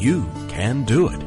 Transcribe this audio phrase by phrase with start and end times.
[0.00, 1.20] You can do it.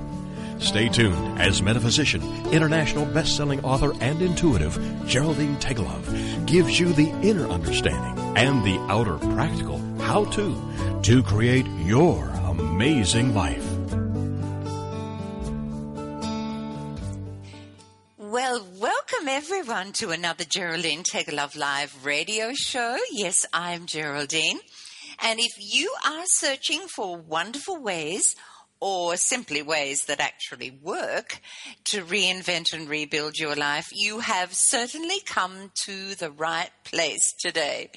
[0.60, 7.47] Stay tuned as metaphysician, international best-selling author, and intuitive Geraldine Teggelove gives you the inner
[7.50, 10.60] understanding and the outer practical how-to
[11.04, 13.64] to create your amazing life.
[18.18, 22.97] Well, welcome everyone to another Geraldine Teggelove Live radio show.
[23.11, 24.58] Yes, I'm Geraldine.
[25.21, 28.36] And if you are searching for wonderful ways
[28.83, 31.39] or simply ways that actually work
[31.86, 37.89] to reinvent and rebuild your life, you have certainly come to the right place today.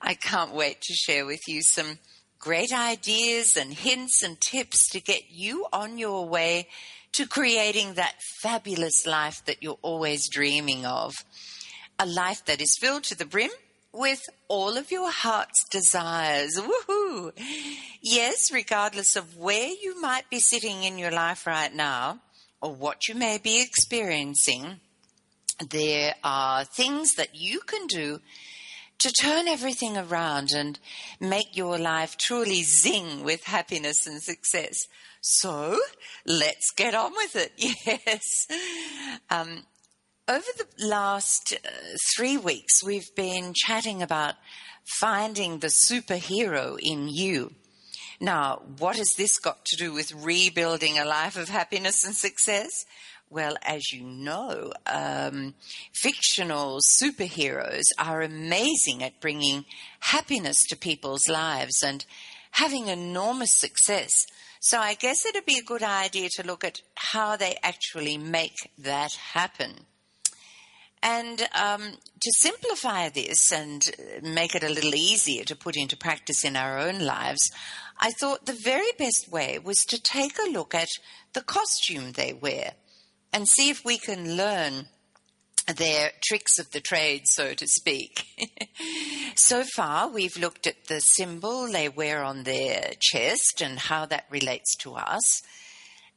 [0.00, 1.98] I can't wait to share with you some
[2.38, 6.68] great ideas and hints and tips to get you on your way
[7.12, 11.12] to creating that fabulous life that you're always dreaming of.
[11.98, 13.50] A life that is filled to the brim
[13.96, 16.58] with all of your heart's desires.
[16.58, 17.32] Woohoo!
[18.02, 22.20] Yes, regardless of where you might be sitting in your life right now
[22.60, 24.80] or what you may be experiencing,
[25.70, 28.20] there are things that you can do
[28.98, 30.78] to turn everything around and
[31.20, 34.76] make your life truly zing with happiness and success.
[35.20, 35.78] So
[36.24, 37.52] let's get on with it.
[37.86, 38.46] Yes.
[39.30, 39.64] Um,
[40.28, 41.68] over the last uh,
[42.16, 44.34] three weeks, we've been chatting about
[44.84, 47.52] finding the superhero in you.
[48.20, 52.86] Now, what has this got to do with rebuilding a life of happiness and success?
[53.28, 55.54] Well, as you know, um,
[55.92, 59.64] fictional superheroes are amazing at bringing
[60.00, 62.04] happiness to people's lives and
[62.52, 64.26] having enormous success.
[64.60, 68.56] So I guess it'd be a good idea to look at how they actually make
[68.78, 69.86] that happen.
[71.02, 71.82] And um,
[72.20, 73.82] to simplify this and
[74.22, 77.50] make it a little easier to put into practice in our own lives,
[77.98, 80.88] I thought the very best way was to take a look at
[81.32, 82.72] the costume they wear
[83.32, 84.88] and see if we can learn
[85.66, 88.24] their tricks of the trade, so to speak.
[89.36, 94.26] so far, we've looked at the symbol they wear on their chest and how that
[94.30, 95.42] relates to us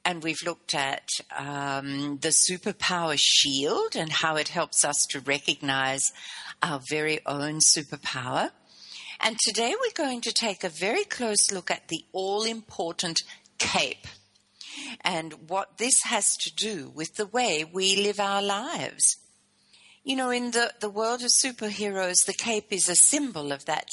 [0.06, 6.12] and we've looked at um, the superpower shield and how it helps us to recognize
[6.62, 8.52] our very own superpower.
[9.20, 13.20] And today we're going to take a very close look at the all important
[13.58, 14.08] cape
[15.02, 19.18] and what this has to do with the way we live our lives.
[20.04, 23.88] You know, in the, the world of superheroes, the cape is a symbol of that,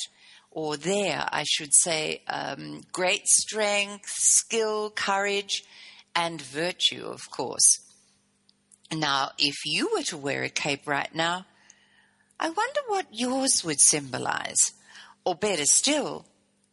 [0.51, 5.65] or there, I should say, um, great strength, skill, courage,
[6.17, 7.81] and virtue, of course.
[8.91, 11.45] Now, if you were to wear a cape right now,
[12.41, 14.73] I wonder what yours would symbolize.
[15.25, 16.25] Or better still,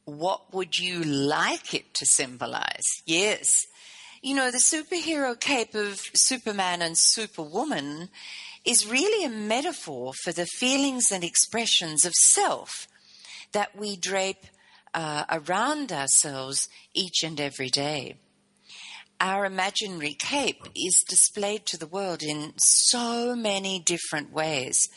[0.06, 2.86] what would you like it to symbolize?
[3.06, 3.68] Yes.
[4.22, 8.10] You know, the superhero cape of Superman and Superwoman
[8.64, 12.88] is really a metaphor for the feelings and expressions of self
[13.52, 14.46] that we drape
[14.94, 18.16] uh, around ourselves each and every day
[19.24, 24.90] our imaginary cape is displayed to the world in so many different ways.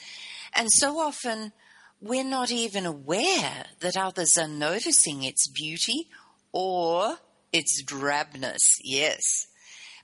[0.52, 1.52] And so often
[2.00, 6.08] we're not even aware that others are noticing its beauty
[6.50, 7.18] or
[7.52, 9.46] its drabness, yes.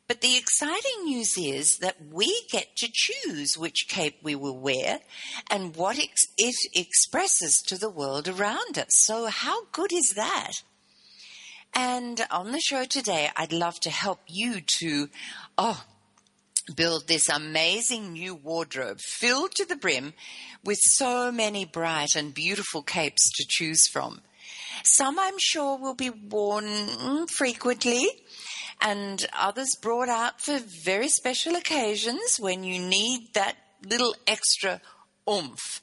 [0.07, 5.01] But the exciting news is that we get to choose which cape we will wear
[5.51, 8.91] and what it expresses to the world around us.
[8.91, 10.63] So, how good is that?
[11.75, 15.09] And on the show today, I'd love to help you to,
[15.57, 15.85] oh,
[16.77, 20.15] build this amazing new wardrobe filled to the brim
[20.65, 24.21] with so many bright and beautiful capes to choose from.
[24.85, 28.09] Some I'm sure will be worn frequently
[28.81, 34.81] and others brought out for very special occasions when you need that little extra
[35.29, 35.81] oomph.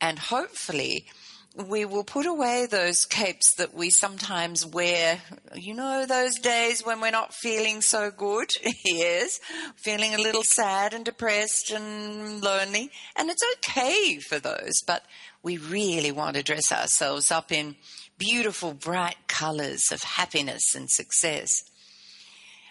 [0.00, 1.06] And hopefully
[1.54, 5.20] we will put away those capes that we sometimes wear.
[5.54, 8.50] You know, those days when we're not feeling so good.
[8.84, 9.38] yes.
[9.76, 12.90] Feeling a little sad and depressed and lonely.
[13.16, 15.04] And it's okay for those, but
[15.42, 17.76] we really want to dress ourselves up in
[18.18, 21.62] beautiful, bright colors of happiness and success.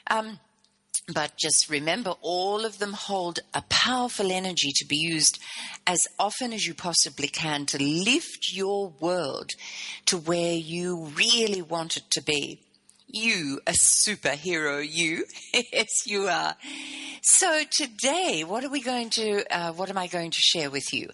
[0.08, 0.40] Um,
[1.08, 5.38] but just remember, all of them hold a powerful energy to be used
[5.86, 9.52] as often as you possibly can to lift your world
[10.06, 12.62] to where you really want it to be.
[13.08, 15.26] You, a superhero, you.
[15.54, 16.56] yes, you are.
[17.22, 20.94] So today, what are we going to, uh, what am I going to share with
[20.94, 21.10] you?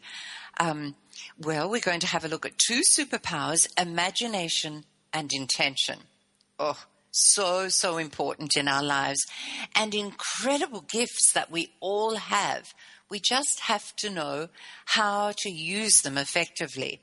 [0.60, 0.96] Um,
[1.40, 6.00] well, we're going to have a look at two superpowers, imagination and intention.
[6.60, 6.78] Oh,
[7.12, 9.20] so, so important in our lives
[9.76, 12.74] and incredible gifts that we all have.
[13.10, 14.50] We just have to know
[14.86, 17.02] how to use them effectively.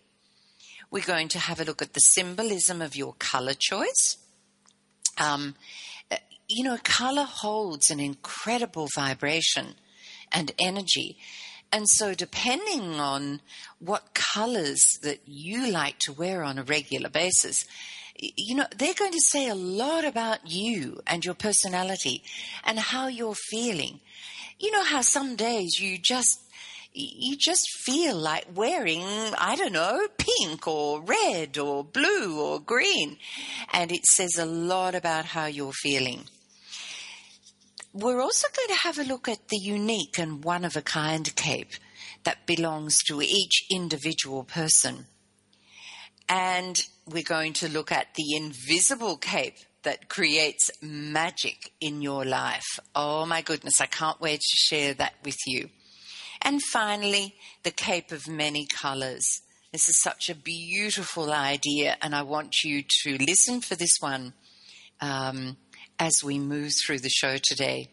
[0.90, 4.18] We're going to have a look at the symbolism of your color choice.
[5.18, 5.56] Um,
[6.48, 9.74] you know, color holds an incredible vibration
[10.30, 11.16] and energy.
[11.72, 13.40] And so, depending on
[13.80, 17.64] what colors that you like to wear on a regular basis,
[18.18, 22.22] you know, they're going to say a lot about you and your personality
[22.64, 24.00] and how you're feeling.
[24.58, 26.40] You know how some days you just
[26.98, 33.18] you just feel like wearing, I don't know, pink or red or blue or green.
[33.70, 36.24] And it says a lot about how you're feeling.
[37.92, 41.34] We're also going to have a look at the unique and one of a kind
[41.36, 41.72] cape
[42.24, 45.06] that belongs to each individual person.
[46.30, 52.80] And we're going to look at the invisible cape that creates magic in your life.
[52.94, 55.70] Oh my goodness, I can't wait to share that with you.
[56.42, 59.40] And finally, the cape of many colors.
[59.72, 64.32] This is such a beautiful idea, and I want you to listen for this one
[65.00, 65.56] um,
[65.98, 67.90] as we move through the show today.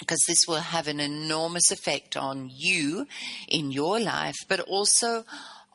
[0.00, 3.06] Because this will have an enormous effect on you
[3.46, 5.24] in your life, but also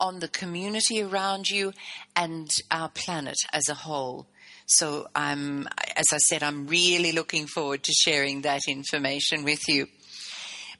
[0.00, 1.72] on the community around you
[2.16, 4.26] and our planet as a whole.
[4.66, 9.86] So I'm, as I said, I'm really looking forward to sharing that information with you.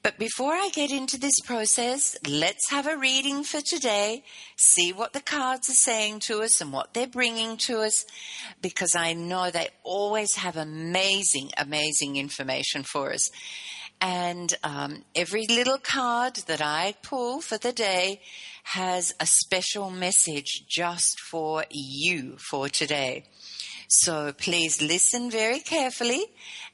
[0.02, 4.25] But before I get into this process, let's have a reading for today,
[4.56, 8.06] see what the cards are saying to us and what they're bringing to us,
[8.62, 13.28] because I know they always have amazing, amazing information for us.
[14.00, 18.20] And um, every little card that I pull for the day
[18.62, 23.25] has a special message just for you for today.
[23.88, 26.25] So please listen very carefully,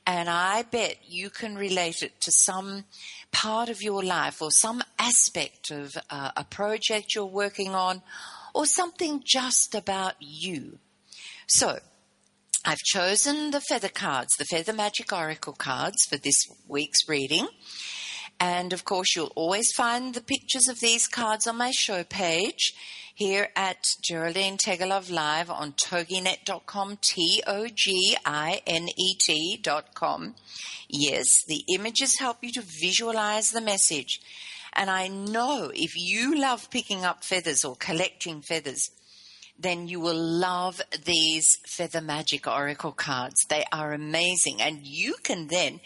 [0.06, 2.84] and I bet you can relate it to some
[3.32, 8.02] part of your life or some aspect of uh, a project you're working on
[8.54, 10.78] or something just about you.
[11.46, 11.78] So,
[12.68, 16.34] I've chosen the feather cards, the Feather Magic Oracle cards for this
[16.66, 17.46] week's reading.
[18.40, 22.74] And of course, you'll always find the pictures of these cards on my show page
[23.14, 30.34] here at Geraldine Teggelove Live on toginet.com, T O G I N E T.com.
[30.88, 34.20] Yes, the images help you to visualize the message.
[34.72, 38.90] And I know if you love picking up feathers or collecting feathers,
[39.58, 43.44] then you will love these Feather Magic Oracle cards.
[43.48, 44.60] They are amazing.
[44.60, 45.80] And you can then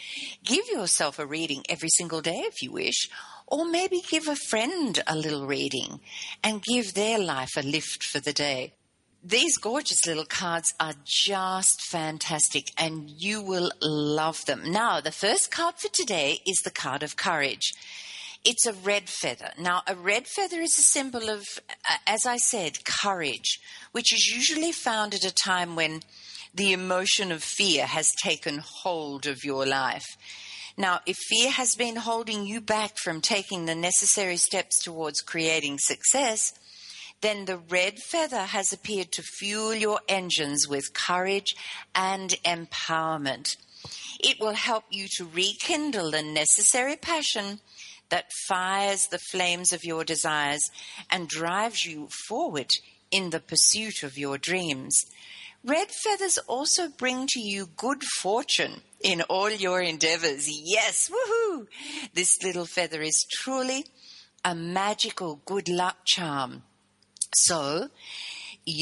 [0.44, 3.08] give yourself a reading every single day if you wish,
[3.46, 6.00] or maybe give a friend a little reading
[6.42, 8.74] and give their life a lift for the day.
[9.22, 14.62] These gorgeous little cards are just fantastic and you will love them.
[14.72, 17.74] Now, the first card for today is the card of courage.
[18.44, 19.50] It's a red feather.
[19.58, 23.60] Now, a red feather is a symbol of, uh, as I said, courage,
[23.92, 26.00] which is usually found at a time when
[26.54, 30.06] the emotion of fear has taken hold of your life.
[30.76, 35.78] Now, if fear has been holding you back from taking the necessary steps towards creating
[35.78, 36.54] success,
[37.20, 41.54] then the red feather has appeared to fuel your engines with courage
[41.94, 43.56] and empowerment.
[44.18, 47.60] It will help you to rekindle the necessary passion
[48.10, 50.70] that fires the flames of your desires
[51.10, 52.70] and drives you forward
[53.10, 55.06] in the pursuit of your dreams.
[55.64, 60.48] Red feathers also bring to you good fortune in all your endeavors.
[60.48, 61.66] Yes, woohoo!
[62.14, 63.86] This little feather is truly
[64.44, 66.62] a magical good luck charm.
[67.34, 67.90] So,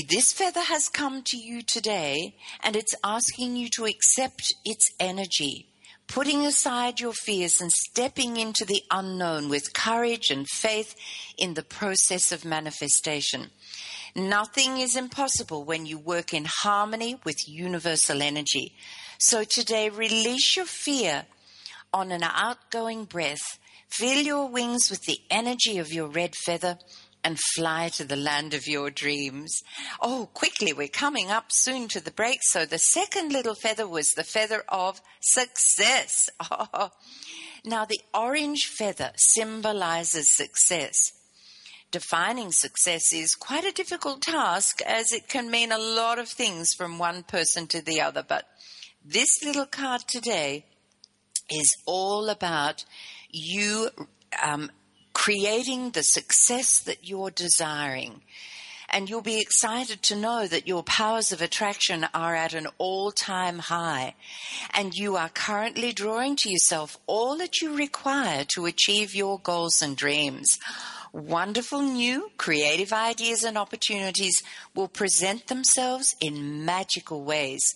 [0.09, 5.68] this feather has come to you today and it's asking you to accept its energy
[6.09, 10.97] putting aside your fears and stepping into the unknown with courage and faith
[11.37, 13.51] in the process of manifestation.
[14.17, 18.75] Nothing is impossible when you work in harmony with universal energy.
[19.19, 21.27] So today, release your fear
[21.93, 23.59] on an outgoing breath.
[23.89, 26.79] Fill your wings with the energy of your red feather
[27.25, 29.63] and fly to the land of your dreams.
[30.01, 32.39] Oh, quickly, we're coming up soon to the break.
[32.43, 36.29] So the second little feather was the feather of success.
[36.51, 36.91] Oh.
[37.65, 41.13] Now, the orange feather symbolizes success.
[41.91, 46.73] Defining success is quite a difficult task as it can mean a lot of things
[46.73, 48.23] from one person to the other.
[48.27, 48.47] But
[49.05, 50.67] this little card today
[51.51, 52.85] is all about
[53.31, 53.91] you
[54.43, 54.71] um,
[55.19, 58.23] creating the success that you're desiring.
[58.89, 63.11] And you'll be excited to know that your powers of attraction are at an all
[63.11, 64.15] time high.
[64.73, 69.83] And you are currently drawing to yourself all that you require to achieve your goals
[69.83, 70.57] and dreams.
[71.13, 74.41] Wonderful new creative ideas and opportunities
[74.73, 77.75] will present themselves in magical ways.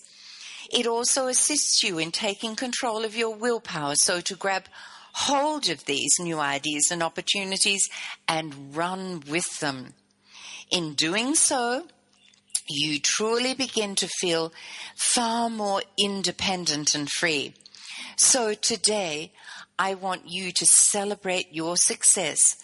[0.72, 4.62] It also assists you in taking control of your willpower so to grab
[5.12, 7.88] hold of these new ideas and opportunities
[8.28, 9.94] and run with them.
[10.70, 11.84] In doing so,
[12.68, 14.52] you truly begin to feel
[14.96, 17.54] far more independent and free.
[18.16, 19.32] So today,
[19.78, 22.56] I want you to celebrate your success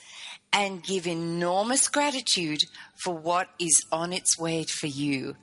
[0.52, 2.60] and give enormous gratitude
[3.02, 5.36] for what is on its way for you.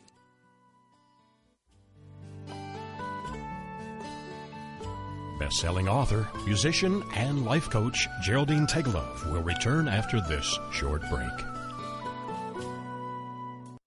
[5.39, 11.31] Best-selling author, musician, and life coach Geraldine Teggelove will return after this short break.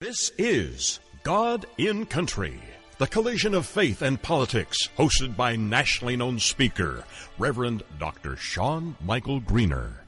[0.00, 2.61] This is God in Country,
[2.99, 7.05] the collision of faith and politics, hosted by nationally known speaker,
[7.38, 8.37] Reverend Dr.
[8.37, 10.05] Sean Michael Greener.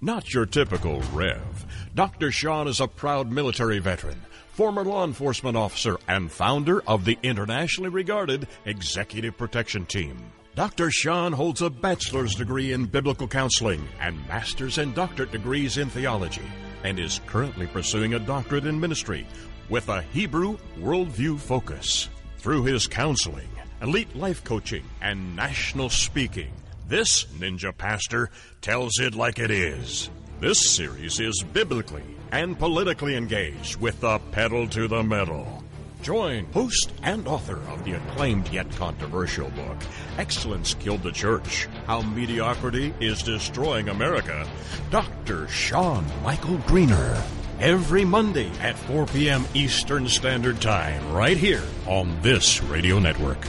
[0.00, 1.66] Not your typical Rev.
[1.94, 2.32] Dr.
[2.32, 4.22] Sean is a proud military veteran,
[4.52, 10.16] former law enforcement officer, and founder of the internationally regarded Executive Protection Team.
[10.56, 10.90] Dr.
[10.90, 16.42] Sean holds a bachelor's degree in biblical counseling and master's and doctorate degrees in theology,
[16.82, 19.26] and is currently pursuing a doctorate in ministry
[19.68, 22.08] with a Hebrew worldview focus.
[22.38, 23.48] Through his counseling,
[23.80, 26.52] elite life coaching, and national speaking,
[26.88, 28.30] this ninja pastor
[28.60, 30.10] tells it like it is.
[30.40, 32.02] This series is biblically
[32.32, 35.62] and politically engaged with the pedal to the metal.
[36.02, 39.76] Join host and author of the acclaimed yet controversial book,
[40.16, 44.48] Excellence Killed the Church How Mediocrity is Destroying America,
[44.90, 45.46] Dr.
[45.48, 47.22] Sean Michael Greener.
[47.60, 49.44] Every Monday at 4 p.m.
[49.52, 53.46] Eastern Standard Time, right here on this radio network.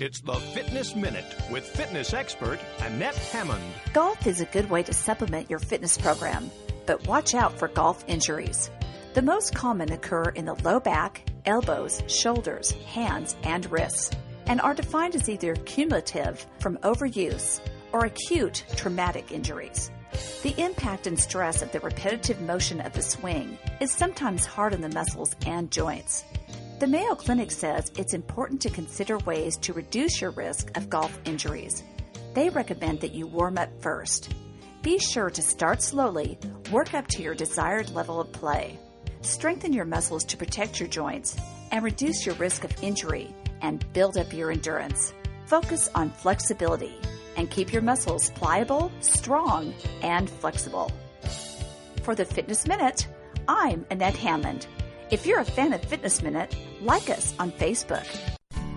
[0.00, 3.62] It's the Fitness Minute with fitness expert Annette Hammond.
[3.92, 6.50] Golf is a good way to supplement your fitness program
[6.86, 8.70] but watch out for golf injuries.
[9.14, 14.10] The most common occur in the low back, elbows, shoulders, hands, and wrists,
[14.46, 17.60] and are defined as either cumulative from overuse
[17.92, 19.90] or acute traumatic injuries.
[20.42, 24.80] The impact and stress of the repetitive motion of the swing is sometimes hard on
[24.80, 26.24] the muscles and joints.
[26.80, 31.18] The Mayo Clinic says it's important to consider ways to reduce your risk of golf
[31.24, 31.82] injuries.
[32.34, 34.34] They recommend that you warm up first
[34.84, 36.38] be sure to start slowly,
[36.70, 38.78] work up to your desired level of play.
[39.22, 41.38] Strengthen your muscles to protect your joints
[41.72, 45.14] and reduce your risk of injury and build up your endurance.
[45.46, 46.94] Focus on flexibility
[47.38, 49.72] and keep your muscles pliable, strong,
[50.02, 50.92] and flexible.
[52.02, 53.08] For the Fitness Minute,
[53.48, 54.66] I'm Annette Hammond.
[55.10, 58.06] If you're a fan of Fitness Minute, like us on Facebook.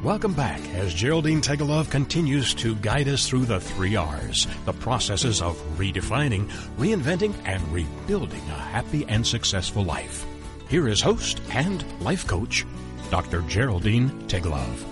[0.03, 5.41] Welcome back as Geraldine Teggelove continues to guide us through the three R's, the processes
[5.41, 10.23] of redefining, reinventing, and rebuilding a happy and successful life.
[10.69, 12.63] Here is host and life coach,
[13.09, 13.41] Dr.
[13.47, 14.85] Geraldine Teggelove.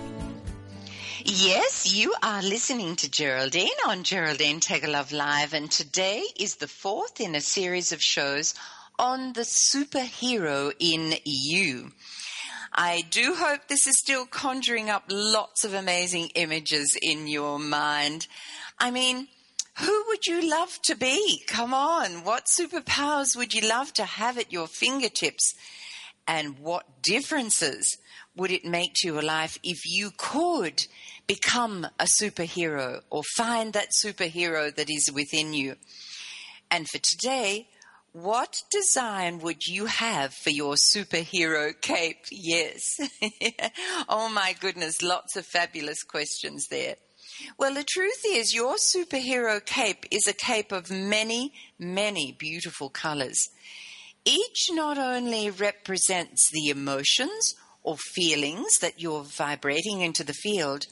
[1.24, 7.20] Yes, you are listening to Geraldine on Geraldine Teggelove Live, and today is the fourth
[7.20, 8.54] in a series of shows
[8.98, 11.92] on the superhero in you.
[12.78, 18.26] I do hope this is still conjuring up lots of amazing images in your mind.
[18.78, 19.28] I mean,
[19.78, 21.42] who would you love to be?
[21.46, 22.22] Come on.
[22.22, 25.54] What superpowers would you love to have at your fingertips?
[26.28, 27.96] And what differences
[28.36, 30.86] would it make to your life if you could
[31.26, 35.76] become a superhero or find that superhero that is within you?
[36.70, 37.68] And for today,
[38.22, 42.24] what design would you have for your superhero cape?
[42.30, 42.98] Yes.
[44.08, 46.94] oh my goodness, lots of fabulous questions there.
[47.58, 53.50] Well, the truth is, your superhero cape is a cape of many, many beautiful colors.
[54.24, 60.86] Each not only represents the emotions or feelings that you're vibrating into the field,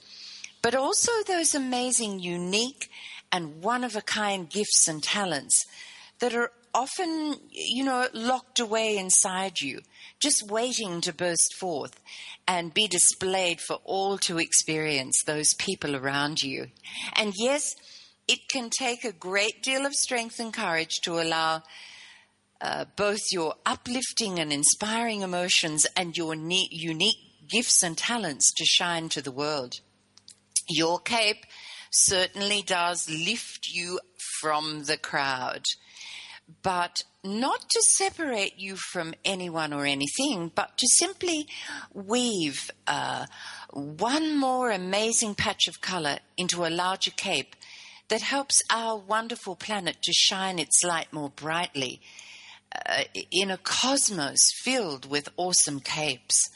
[0.60, 2.90] but also those amazing, unique,
[3.32, 5.64] and one of a kind gifts and talents
[6.20, 9.80] that are often, you know, locked away inside you,
[10.20, 12.00] just waiting to burst forth
[12.46, 16.66] and be displayed for all to experience, those people around you.
[17.14, 17.74] And yes,
[18.26, 21.62] it can take a great deal of strength and courage to allow
[22.60, 28.64] uh, both your uplifting and inspiring emotions and your ne- unique gifts and talents to
[28.64, 29.80] shine to the world.
[30.68, 31.44] Your cape
[31.90, 34.00] certainly does lift you
[34.40, 35.62] from the crowd,
[36.62, 41.46] but not to separate you from anyone or anything, but to simply
[41.92, 43.26] weave uh,
[43.70, 47.56] one more amazing patch of color into a larger cape
[48.08, 52.00] that helps our wonderful planet to shine its light more brightly
[52.86, 56.50] uh, in a cosmos filled with awesome capes.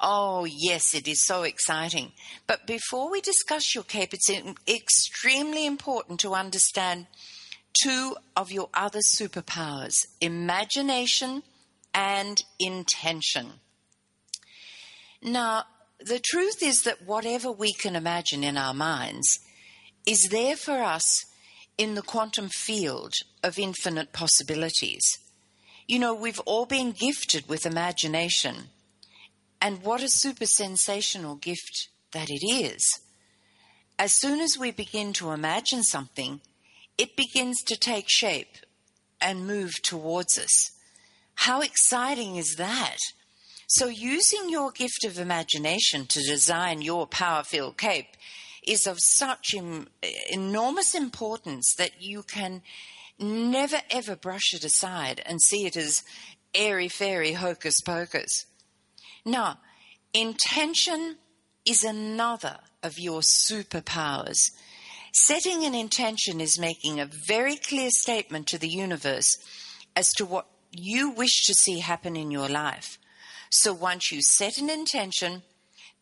[0.00, 2.12] Oh, yes, it is so exciting.
[2.46, 4.30] But before we discuss your cape, it's
[4.68, 7.06] extremely important to understand
[7.82, 11.42] two of your other superpowers imagination
[11.94, 13.52] and intention.
[15.22, 15.64] Now,
[15.98, 19.40] the truth is that whatever we can imagine in our minds
[20.06, 21.26] is there for us
[21.76, 23.12] in the quantum field
[23.42, 25.02] of infinite possibilities.
[25.86, 28.68] You know, we've all been gifted with imagination
[29.60, 33.00] and what a super sensational gift that it is.
[33.98, 36.40] As soon as we begin to imagine something,
[37.00, 38.58] it begins to take shape
[39.22, 40.72] and move towards us.
[41.34, 42.98] How exciting is that?
[43.68, 48.18] So, using your gift of imagination to design your power filled cape
[48.68, 49.88] is of such Im-
[50.30, 52.60] enormous importance that you can
[53.18, 56.02] never ever brush it aside and see it as
[56.54, 58.44] airy fairy hocus pocus.
[59.24, 59.60] Now,
[60.12, 61.16] intention
[61.64, 64.50] is another of your superpowers.
[65.12, 69.38] Setting an intention is making a very clear statement to the universe
[69.96, 72.98] as to what you wish to see happen in your life.
[73.50, 75.42] So once you set an intention,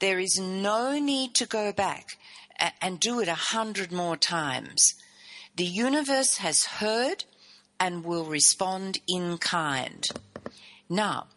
[0.00, 2.18] there is no need to go back
[2.82, 4.94] and do it a hundred more times.
[5.56, 7.24] The universe has heard
[7.80, 10.04] and will respond in kind.
[10.88, 11.28] Now,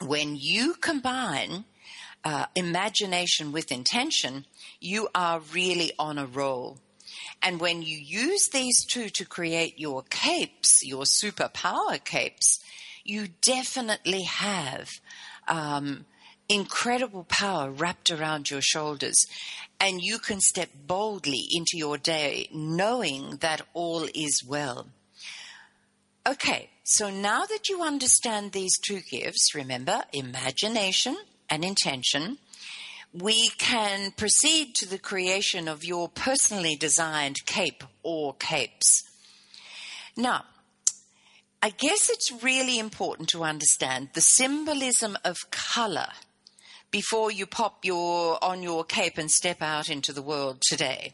[0.00, 1.64] when you combine
[2.24, 4.46] uh, imagination with intention,
[4.80, 6.78] you are really on a roll.
[7.42, 12.60] And when you use these two to create your capes, your superpower capes,
[13.04, 14.88] you definitely have
[15.48, 16.04] um,
[16.48, 19.26] incredible power wrapped around your shoulders.
[19.80, 24.86] And you can step boldly into your day knowing that all is well.
[26.24, 31.16] Okay, so now that you understand these two gifts, remember imagination
[31.50, 32.38] and intention,
[33.12, 39.02] we can proceed to the creation of your personally designed cape or capes.
[40.16, 40.44] Now,
[41.62, 46.08] I guess it's really important to understand the symbolism of color
[46.90, 51.12] before you pop your on your cape and step out into the world today.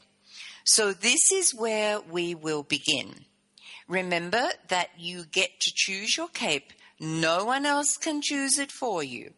[0.65, 3.25] So this is where we will begin.
[3.89, 6.73] Remember that you get to choose your cape.
[7.01, 9.33] No one else can choose it for you.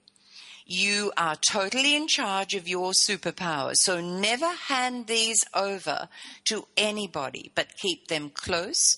[0.67, 3.77] You are totally in charge of your superpowers.
[3.77, 6.09] So never hand these over
[6.47, 8.97] to anybody, but keep them close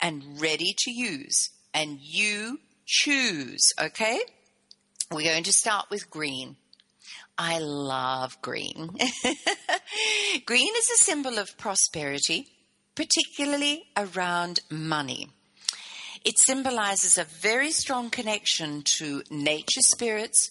[0.00, 1.50] and ready to use.
[1.74, 4.20] And you choose, okay?
[5.10, 6.56] We're going to start with green.
[7.38, 8.90] I love green.
[10.46, 12.48] green is a symbol of prosperity
[12.94, 15.28] particularly around money.
[16.24, 20.50] It symbolizes a very strong connection to nature spirits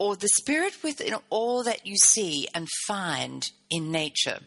[0.00, 4.38] or the spirit within all that you see and find in nature.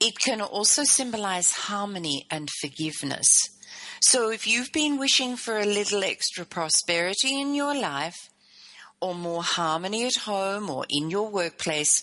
[0.00, 3.28] It can also symbolize harmony and forgiveness.
[4.00, 8.16] So if you've been wishing for a little extra prosperity in your life,
[9.00, 12.02] or more harmony at home or in your workplace,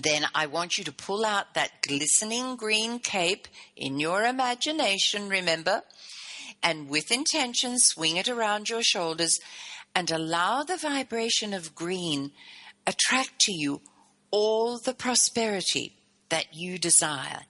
[0.00, 5.82] then I want you to pull out that glistening green cape in your imagination, remember,
[6.62, 9.38] and with intention, swing it around your shoulders
[9.94, 12.32] and allow the vibration of green
[12.86, 13.80] attract to you
[14.30, 15.92] all the prosperity
[16.28, 17.42] that you desire.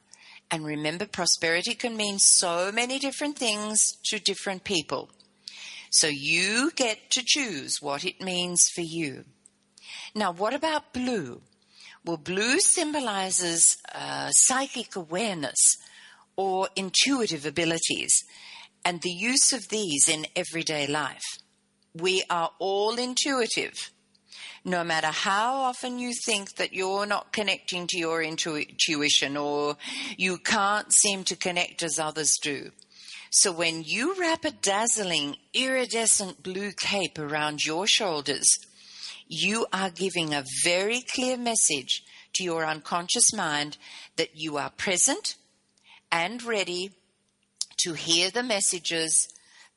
[0.51, 5.11] And remember, prosperity can mean so many different things to different people.
[5.91, 9.25] So you get to choose what it means for you.
[10.15, 11.43] Now, what about blue?
[12.05, 15.77] Well, blue symbolizes uh, psychic awareness
[16.37, 18.11] or intuitive abilities
[18.85, 21.39] and the use of these in everyday life.
[21.95, 23.91] We are all intuitive.
[24.65, 29.77] No matter how often you think that you're not connecting to your intuition or
[30.17, 32.71] you can't seem to connect as others do.
[33.31, 38.49] So when you wrap a dazzling iridescent blue cape around your shoulders,
[39.29, 42.03] you are giving a very clear message
[42.35, 43.79] to your unconscious mind
[44.17, 45.37] that you are present
[46.13, 46.91] and ready
[47.79, 49.29] to hear the messages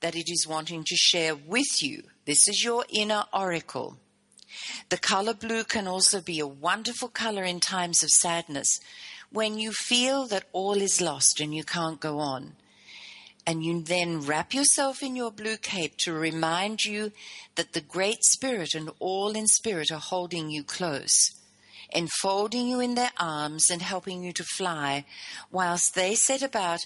[0.03, 2.03] that it is wanting to share with you.
[2.25, 3.95] This is your inner oracle.
[4.89, 8.81] The color blue can also be a wonderful color in times of sadness
[9.31, 12.57] when you feel that all is lost and you can't go on.
[13.47, 17.13] And you then wrap yourself in your blue cape to remind you
[17.55, 21.31] that the Great Spirit and all in spirit are holding you close,
[21.95, 25.05] enfolding you in their arms and helping you to fly,
[25.49, 26.81] whilst they set about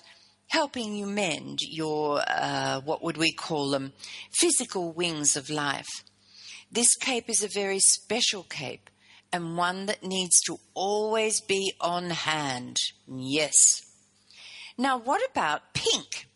[0.48, 3.94] helping you mend your, uh, what would we call them,
[4.32, 6.04] physical wings of life.
[6.72, 8.90] This cape is a very special cape
[9.32, 12.78] and one that needs to always be on hand.
[13.08, 13.82] Yes.
[14.78, 16.28] Now, what about pink?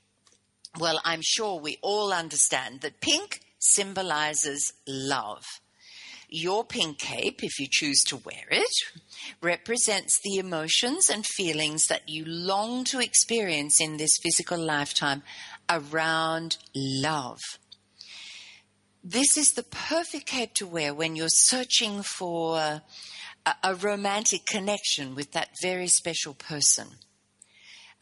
[0.80, 5.45] Well, I'm sure we all understand that pink symbolizes love.
[6.34, 8.72] Your pink cape, if you choose to wear it,
[9.41, 15.24] represents the emotions and feelings that you long to experience in this physical lifetime
[15.70, 17.41] around love.
[19.04, 22.82] This is the perfect cape to wear when you're searching for a,
[23.62, 26.88] a romantic connection with that very special person.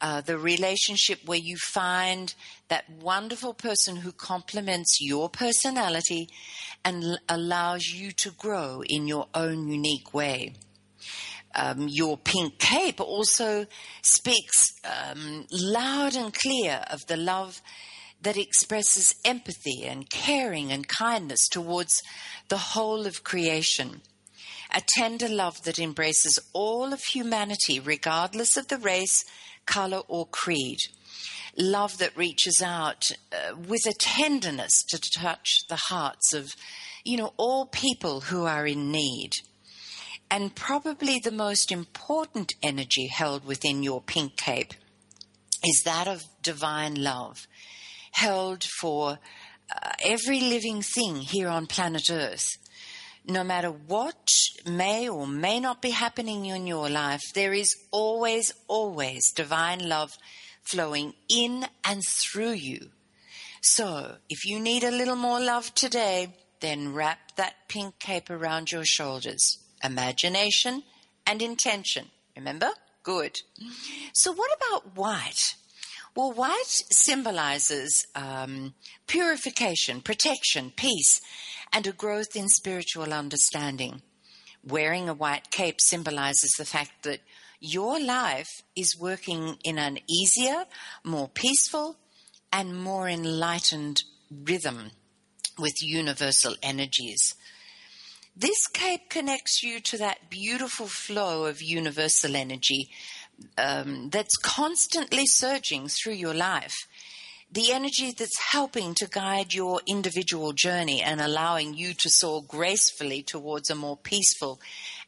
[0.02, 2.34] Uh, the relationship where you find
[2.68, 6.26] that wonderful person who complements your personality
[6.82, 10.54] and l- allows you to grow in your own unique way.
[11.54, 13.66] Um, your pink cape also
[14.02, 17.60] speaks um, loud and clear of the love
[18.22, 22.02] that expresses empathy and caring and kindness towards
[22.48, 24.02] the whole of creation.
[24.72, 29.24] A tender love that embraces all of humanity, regardless of the race,
[29.66, 30.78] color, or creed.
[31.56, 36.50] Love that reaches out uh, with a tenderness to touch the hearts of,
[37.04, 39.32] you know, all people who are in need.
[40.30, 44.74] And probably the most important energy held within your pink cape
[45.64, 47.46] is that of divine love
[48.12, 49.18] held for
[49.74, 52.56] uh, every living thing here on planet Earth.
[53.26, 54.32] No matter what
[54.66, 60.16] may or may not be happening in your life, there is always, always divine love
[60.62, 62.90] flowing in and through you.
[63.60, 68.72] So, if you need a little more love today, then wrap that pink cape around
[68.72, 69.58] your shoulders.
[69.84, 70.82] Imagination
[71.26, 72.06] and intention.
[72.36, 72.70] Remember?
[73.02, 73.40] Good.
[74.12, 75.54] So, what about white?
[76.16, 78.74] Well, white symbolizes um,
[79.06, 81.20] purification, protection, peace,
[81.72, 84.02] and a growth in spiritual understanding.
[84.64, 87.20] Wearing a white cape symbolizes the fact that
[87.60, 90.64] your life is working in an easier,
[91.04, 91.96] more peaceful,
[92.52, 94.90] and more enlightened rhythm
[95.58, 97.34] with universal energies.
[98.34, 102.90] This cape connects you to that beautiful flow of universal energy
[103.58, 106.74] um, that's constantly surging through your life.
[107.52, 113.22] The energy that's helping to guide your individual journey and allowing you to soar gracefully
[113.22, 114.60] towards a more peaceful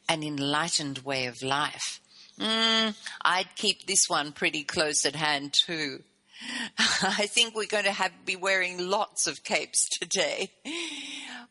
[0.09, 2.01] and enlightened way of life.
[2.39, 6.03] Mm, I'd keep this one pretty close at hand too.
[7.01, 10.51] I think we're going to have be wearing lots of capes today.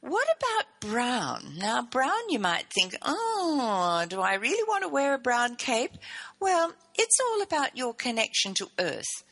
[0.00, 1.54] What about brown?
[1.58, 5.92] Now, brown, you might think, oh, do I really want to wear a brown cape?
[6.40, 9.22] Well, it's all about your connection to earth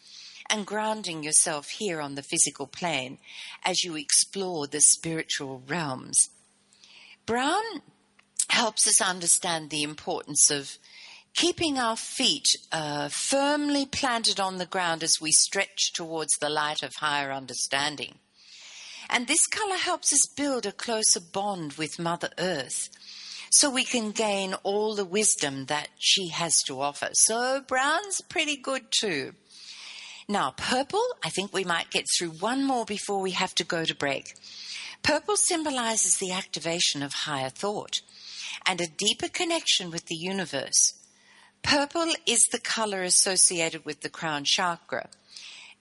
[0.49, 3.19] and grounding yourself here on the physical plane
[3.65, 6.29] as you explore the spiritual realms.
[7.27, 7.63] Brown
[8.49, 10.77] helps us understand the importance of
[11.35, 16.83] keeping our feet uh, firmly planted on the ground as we stretch towards the light
[16.83, 18.17] of higher understanding.
[19.09, 22.91] And this color helps us build a closer bond with Mother Earth
[23.51, 27.09] so we can gain all the wisdom that she has to offer.
[27.13, 29.35] So brown's pretty good too.
[30.29, 33.85] Now, purple, I think we might get through one more before we have to go
[33.85, 34.35] to break.
[35.03, 38.01] Purple symbolizes the activation of higher thought
[38.65, 40.95] and a deeper connection with the universe.
[41.63, 45.09] Purple is the color associated with the crown chakra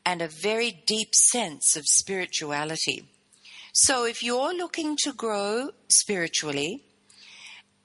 [0.06, 3.06] and a very deep sense of spirituality.
[3.74, 6.84] So, if you're looking to grow spiritually,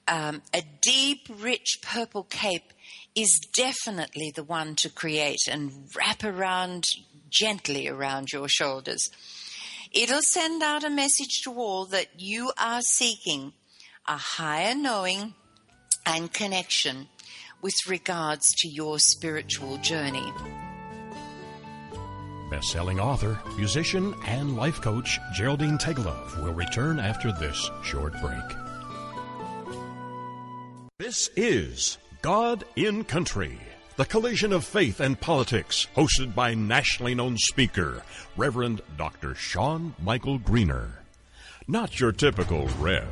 [0.07, 2.73] um, a deep, rich purple cape
[3.15, 6.89] is definitely the one to create and wrap around
[7.29, 9.09] gently around your shoulders.
[9.91, 13.53] It'll send out a message to all that you are seeking
[14.07, 15.33] a higher knowing
[16.05, 17.07] and connection
[17.61, 20.31] with regards to your spiritual journey.
[22.49, 28.43] Best-selling author, musician, and life coach Geraldine Teggelove will return after this short break.
[30.99, 33.57] This is God in Country,
[33.97, 38.03] the collision of faith and politics, hosted by nationally known speaker,
[38.37, 39.35] Reverend Dr.
[39.35, 40.99] Sean Michael Greener.
[41.67, 43.07] Not your typical Rev.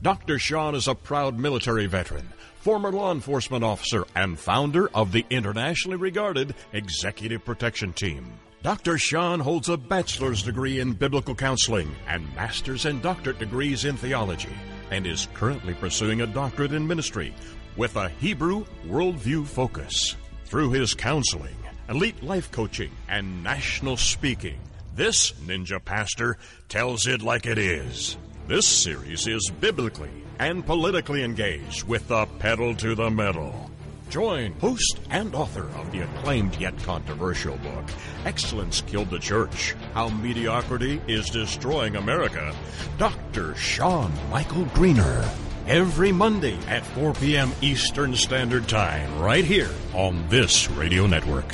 [0.00, 0.38] Dr.
[0.38, 2.32] Sean is a proud military veteran,
[2.66, 8.26] former law enforcement officer, and founder of the internationally regarded Executive Protection Team.
[8.64, 8.98] Dr.
[8.98, 14.50] Sean holds a bachelor's degree in biblical counseling and master's and doctorate degrees in theology
[14.90, 17.32] and is currently pursuing a doctorate in ministry
[17.76, 20.16] with a Hebrew worldview focus.
[20.46, 21.54] Through his counseling,
[21.88, 24.58] elite life coaching, and national speaking,
[24.96, 26.36] this ninja pastor
[26.68, 28.18] tells it like it is.
[28.48, 33.70] This series is biblically and politically engaged with the pedal to the metal.
[34.08, 37.84] Join host and author of the acclaimed yet controversial book,
[38.24, 42.54] Excellence Killed the Church How Mediocrity is Destroying America,
[42.98, 43.54] Dr.
[43.56, 45.28] Sean Michael Greener.
[45.66, 47.50] Every Monday at 4 p.m.
[47.60, 51.52] Eastern Standard Time, right here on this radio network.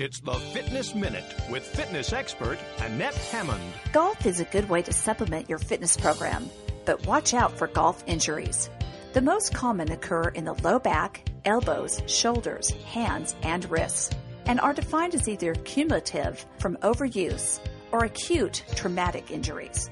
[0.00, 3.62] It's the Fitness Minute with fitness expert Annette Hammond.
[3.92, 6.48] Golf is a good way to supplement your fitness program,
[6.86, 8.70] but watch out for golf injuries.
[9.12, 14.10] The most common occur in the low back, elbows, shoulders, hands, and wrists,
[14.46, 17.60] and are defined as either cumulative from overuse
[17.92, 19.90] or acute traumatic injuries.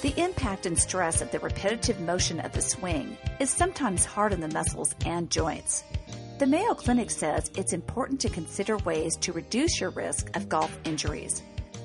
[0.00, 4.40] The impact and stress of the repetitive motion of the swing is sometimes hard on
[4.40, 5.84] the muscles and joints.
[6.42, 10.76] The Mayo Clinic says it's important to consider ways to reduce your risk of golf
[10.82, 11.40] injuries.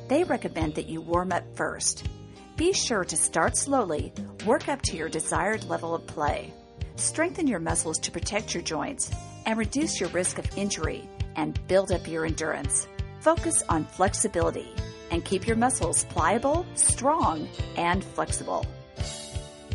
[0.08, 2.10] They recommend that you warm up first.
[2.56, 4.12] Be sure to start slowly,
[4.48, 6.52] work up to your desired level of play.
[6.96, 9.12] Strengthen your muscles to protect your joints
[9.46, 12.88] and reduce your risk of injury and build up your endurance.
[13.20, 14.74] Focus on flexibility
[15.12, 18.66] and keep your muscles pliable, strong, and flexible.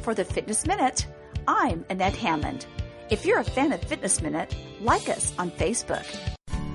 [0.02, 1.06] For the Fitness Minute,
[1.46, 2.66] I'm Annette Hammond.
[3.12, 6.06] If you're a fan of Fitness Minute, like us on Facebook.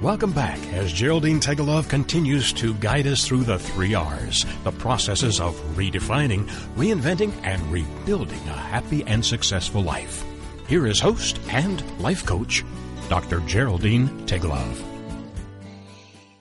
[0.04, 5.42] Welcome back as Geraldine Teggelove continues to guide us through the three R's, the processes
[5.42, 10.24] of redefining, reinventing, and rebuilding a happy and successful life.
[10.68, 12.64] Here is host and life coach,
[13.10, 13.40] Dr.
[13.48, 14.97] Geraldine Teggelove.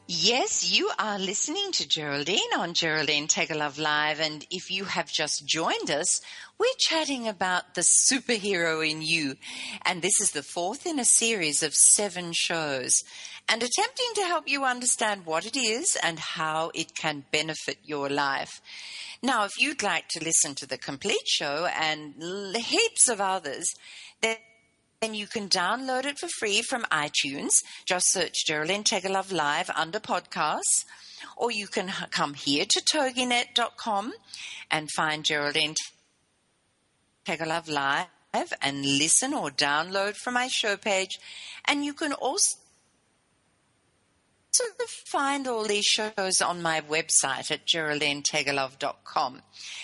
[0.08, 4.20] Yes, you are listening to Geraldine on Geraldine Teggelove Live.
[4.20, 6.20] And if you have just joined us,
[6.60, 9.34] we're chatting about the superhero in you.
[9.84, 13.02] And this is the fourth in a series of seven shows
[13.48, 18.08] and attempting to help you understand what it is and how it can benefit your
[18.08, 18.60] life.
[19.24, 22.14] Now, if you'd like to listen to the complete show and
[22.54, 23.74] heaps of others,
[24.22, 24.36] then
[25.00, 27.62] then you can download it for free from iTunes.
[27.84, 30.84] Just search Geraldine Teggelove Live under podcasts.
[31.36, 34.12] Or you can come here to toginet.com
[34.70, 35.74] and find Geraldine
[37.26, 41.18] Teggelove Live and listen or download from my show page.
[41.66, 42.56] And you can also
[44.56, 49.42] to find all these shows on my website at geraldineteggelove.com.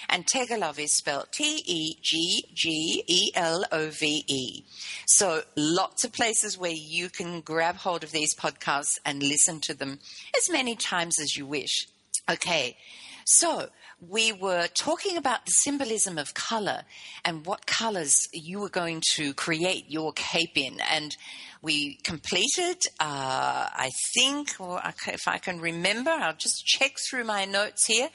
[0.09, 4.65] And Teggelove is spelled T E G G E L O V E.
[5.07, 9.75] So lots of places where you can grab hold of these podcasts and listen to
[9.75, 9.99] them
[10.37, 11.89] as many times as you wish.
[12.31, 12.77] Okay,
[13.25, 13.69] so
[14.09, 16.83] we were talking about the symbolism of color
[17.25, 20.81] and what colors you were going to create your cape in.
[20.91, 21.17] And
[21.63, 27.45] we completed, uh, I think, or if I can remember, I'll just check through my
[27.45, 28.09] notes here.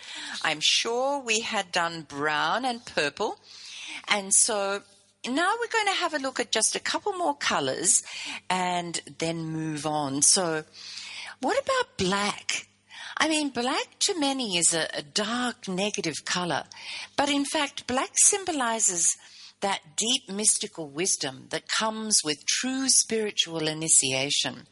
[0.43, 3.39] I'm sure we had done brown and purple.
[4.09, 4.81] And so
[5.25, 8.03] now we're going to have a look at just a couple more colors
[8.49, 10.21] and then move on.
[10.21, 10.65] So,
[11.39, 12.67] what about black?
[13.17, 16.63] I mean, black to many is a, a dark negative color,
[17.15, 19.15] but in fact, black symbolizes
[19.61, 24.67] that deep mystical wisdom that comes with true spiritual initiation.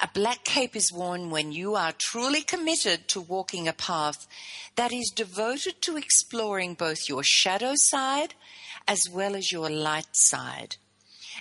[0.00, 4.28] A black cape is worn when you are truly committed to walking a path
[4.76, 8.34] that is devoted to exploring both your shadow side
[8.86, 10.76] as well as your light side.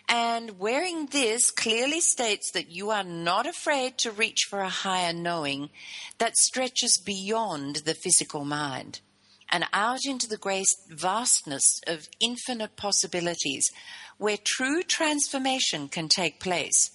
[0.10, 5.14] And wearing this clearly states that you are not afraid to reach for a higher
[5.14, 5.70] knowing
[6.18, 9.02] that stretches beyond the physical mind
[9.50, 13.72] and out into the great vastness of infinite possibilities
[14.18, 16.92] where true transformation can take place.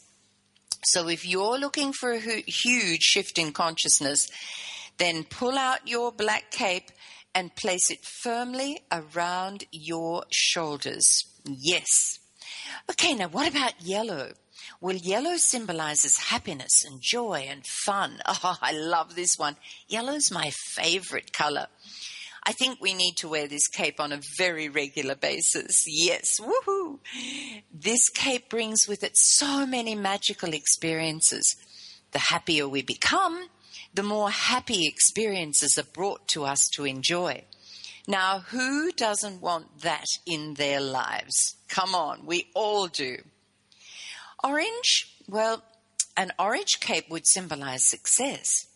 [0.85, 4.29] So if you're looking for a huge shift in consciousness,
[4.99, 6.91] Then pull out your black cape
[7.35, 11.25] and place it firmly around your shoulders.
[11.45, 12.19] Yes.
[12.91, 14.33] Okay, now what about yellow?
[14.81, 18.21] Well, yellow symbolizes happiness and joy and fun.
[18.29, 19.57] Oh, I love this one.
[19.89, 21.67] Yellow's my favorite color.
[22.45, 25.85] I think we need to wear this cape on a very regular basis.
[25.87, 26.99] Yes, woohoo!
[27.73, 31.55] This cape brings with it so many magical experiences.
[32.11, 33.47] The happier we become,
[33.95, 37.45] the more happy experiences are brought to us to enjoy.
[38.09, 41.55] Now, who doesn't want that in their lives?
[41.69, 43.19] Come on, we all do.
[44.43, 45.63] Orange, well,
[46.17, 48.67] an orange cape would symbolize success.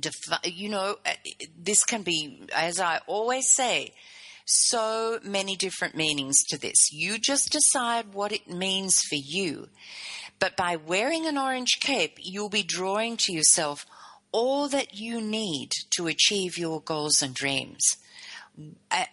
[0.00, 1.12] Defi- you know, uh,
[1.58, 3.92] this can be, as I always say,
[4.44, 6.90] so many different meanings to this.
[6.92, 9.68] You just decide what it means for you.
[10.40, 13.86] But by wearing an orange cape, you'll be drawing to yourself
[14.32, 17.80] all that you need to achieve your goals and dreams.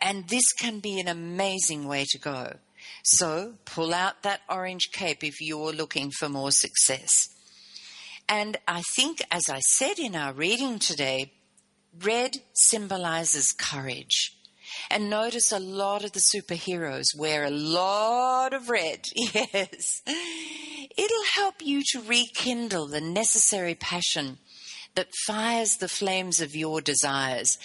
[0.02, 2.58] And this can be an amazing way to go.
[3.04, 7.30] So pull out that orange cape if you're looking for more success.
[8.30, 11.32] And I think, as I said in our reading today,
[12.04, 14.34] red symbolizes courage.
[14.90, 19.06] And notice a lot of the superheroes wear a lot of red.
[19.16, 20.02] Yes.
[20.98, 24.40] It'll help you to rekindle the necessary passion
[24.96, 27.60] that fires the flames of your desires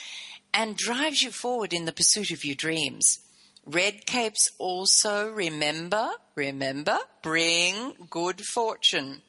[0.53, 3.21] and drives you forward in the pursuit of your dreams.
[3.65, 9.23] Red capes also, remember, remember, bring good fortune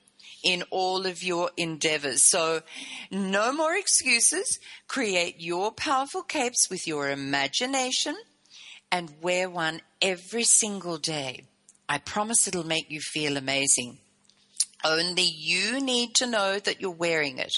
[0.44, 2.30] in all of your endeavors.
[2.30, 2.62] So,
[3.10, 4.60] no more excuses.
[4.88, 8.16] Create your powerful capes with your imagination
[8.92, 11.46] and wear one every single day.
[11.90, 13.98] I promise it'll make you feel amazing.
[14.84, 17.54] Only you need to know that you're wearing it.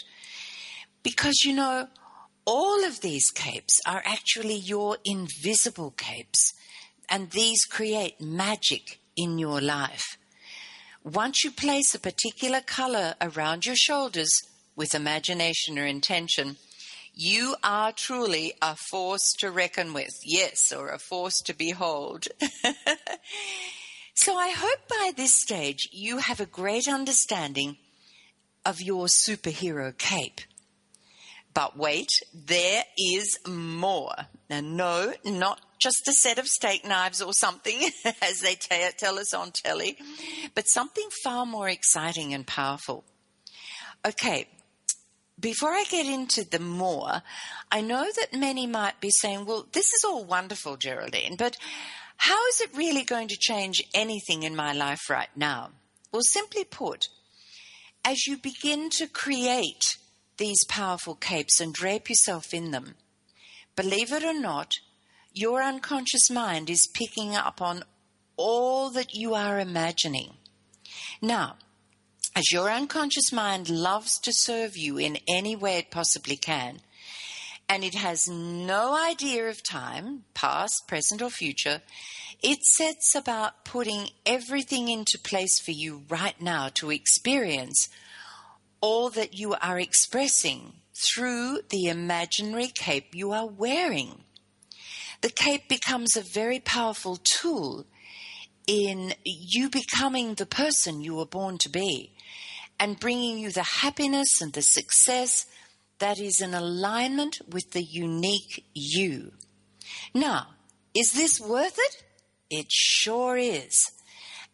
[1.04, 1.88] Because you know,
[2.46, 6.54] all of these capes are actually your invisible capes,
[7.10, 10.18] and these create magic in your life.
[11.06, 14.42] Once you place a particular color around your shoulders
[14.76, 16.58] with imagination or intention,
[17.14, 20.20] you are truly a force to reckon with.
[20.24, 22.28] Yes, or a force to behold.
[24.16, 27.78] so I hope by this stage you have a great understanding
[28.66, 30.42] of your superhero cape.
[31.56, 34.14] But wait, there is more.
[34.50, 37.90] Now, no, not just a set of steak knives or something,
[38.22, 39.98] as they t- tell us on telly,
[40.54, 43.06] but something far more exciting and powerful.
[44.06, 44.48] Okay,
[45.40, 47.22] before I get into the more,
[47.72, 51.56] I know that many might be saying, well, this is all wonderful, Geraldine, but
[52.18, 55.70] how is it really going to change anything in my life right now?
[56.12, 57.08] Well, simply put,
[58.04, 59.98] as you begin to create
[60.38, 62.96] these powerful capes and drape yourself in them.
[63.76, 64.76] Believe it or not,
[65.34, 67.84] your unconscious mind is picking up on
[68.38, 70.34] all that you are imagining.
[71.22, 71.58] Now,
[72.36, 76.80] as your unconscious mind loves to serve you in any way it possibly can,
[77.68, 81.82] and it has no idea of time, past, present, or future,
[82.44, 87.90] it sets about putting everything into place for you right now to experience
[88.86, 94.22] all that you are expressing through the imaginary cape you are wearing.
[95.22, 97.88] The cape becomes a very powerful tool
[98.68, 102.12] in you becoming the person you were born to be
[102.80, 105.48] and bringing you the happiness and the success
[105.98, 109.32] that is in alignment with the unique you.
[110.14, 110.50] Now,
[110.94, 112.04] is this worth it?
[112.52, 113.82] It sure is.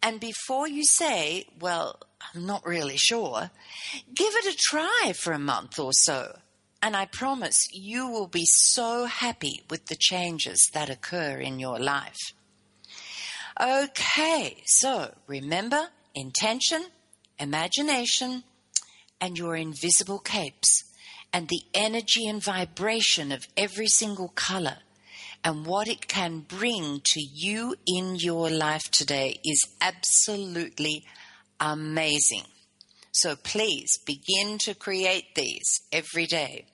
[0.02, 2.00] And before you say, well,
[2.34, 3.52] I'm not really sure.
[4.14, 6.38] Give it a try for a month or so,
[6.82, 11.80] and I promise you will be so happy with the changes that occur in your
[11.80, 12.34] life.
[13.60, 16.86] Okay, so remember intention,
[17.40, 18.44] imagination,
[19.20, 20.84] and your invisible capes,
[21.34, 24.78] and the energy and vibration of every single color
[25.44, 31.06] and what it can bring to you in your life today is absolutely
[31.62, 32.44] amazing.
[33.14, 36.66] So please begin to create these every day.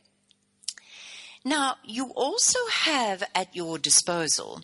[1.45, 4.61] Now, you also have at your disposal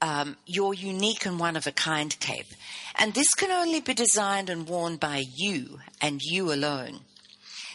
[0.00, 2.46] um, your unique and one of a kind cape,
[2.96, 7.00] and this can only be designed and worn by you and you alone.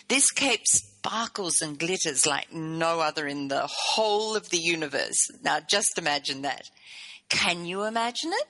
[0.08, 5.28] This cape sparkles and glitters like no other in the whole of the universe.
[5.44, 6.70] Now, just imagine that.
[7.30, 8.48] Can you imagine it?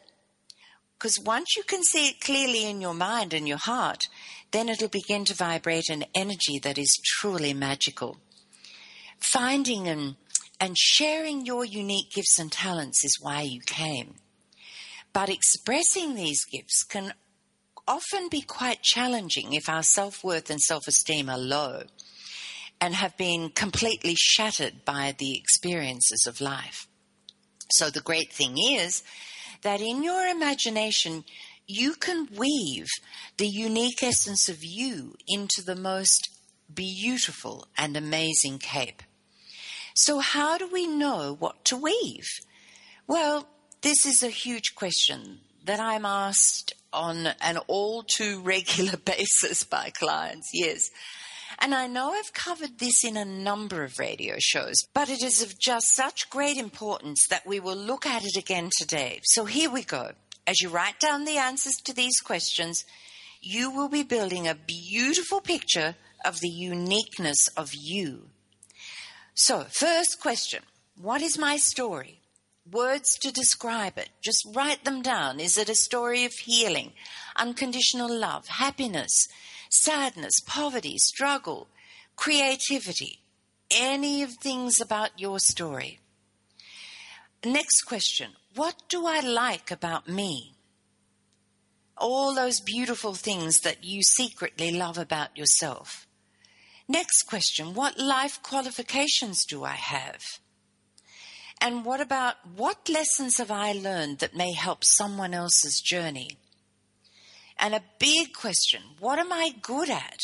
[1.03, 4.07] Because once you can see it clearly in your mind and your heart,
[4.51, 8.15] then it'll begin to vibrate an energy that is truly magical.
[9.19, 10.15] finding and,
[10.61, 14.15] and sharing your unique gifts and talents is why you came.
[15.11, 17.13] But expressing these gifts can
[17.85, 21.83] often be quite challenging if our self worth and self esteem are low
[22.79, 26.87] and have been completely shattered by the experiences of life.
[27.73, 29.03] So the great thing is
[29.63, 31.23] that in your imagination,
[31.65, 32.87] you can weave
[33.37, 36.29] the unique essence of you into the most
[36.73, 39.01] beautiful and amazing cape.
[39.95, 42.27] So, how do we know what to weave?
[43.07, 43.47] Well,
[43.81, 49.91] this is a huge question that I'm asked on an all too regular basis by
[49.91, 50.89] clients, yes.
[51.63, 55.41] And I know I've covered this in a number of radio shows, but it is
[55.41, 59.21] of just such great importance that we will look at it again today.
[59.23, 60.11] So here we go.
[60.45, 62.83] As you write down the answers to these questions,
[63.39, 65.95] you will be building a beautiful picture
[66.25, 68.27] of the uniqueness of you.
[69.33, 70.63] So, first question
[70.97, 72.19] What is my story?
[72.69, 74.09] Words to describe it.
[74.21, 75.39] Just write them down.
[75.39, 76.91] Is it a story of healing,
[77.37, 79.29] unconditional love, happiness,
[79.73, 81.67] sadness, poverty, struggle,
[82.15, 83.19] creativity,
[83.71, 85.99] any of things about your story.
[87.43, 90.53] Next question What do I like about me?
[91.97, 96.07] All those beautiful things that you secretly love about yourself.
[96.87, 100.21] Next question What life qualifications do I have?
[101.59, 106.37] And what about what lessons have I learned that may help someone else's journey?
[107.63, 110.19] And a big question what am I good at?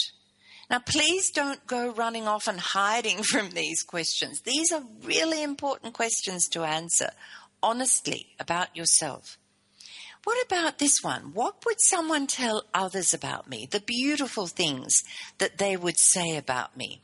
[0.70, 4.42] Now, please don't go running off and hiding from these questions.
[4.42, 7.10] These are really important questions to answer
[7.64, 9.38] honestly about yourself.
[10.26, 11.32] What about this one?
[11.34, 13.68] What would someone tell others about me?
[13.72, 15.02] The beautiful things
[15.38, 17.02] that they would say about me.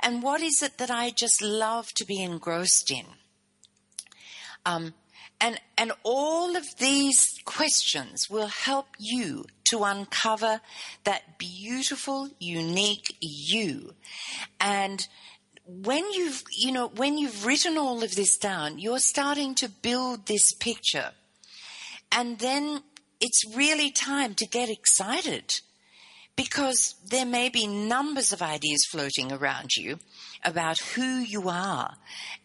[0.00, 3.06] And what is it that I just love to be engrossed in?
[4.66, 4.92] Um,
[5.44, 10.62] and, and all of these questions will help you to uncover
[11.04, 13.92] that beautiful, unique you.
[14.58, 15.06] And
[15.66, 20.24] when you've, you know, when you've written all of this down, you're starting to build
[20.24, 21.10] this picture.
[22.10, 22.80] And then
[23.20, 25.60] it's really time to get excited
[26.36, 29.98] because there may be numbers of ideas floating around you
[30.44, 31.94] about who you are